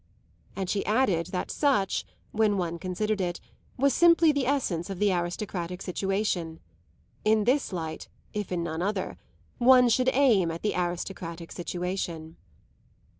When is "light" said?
7.71-8.07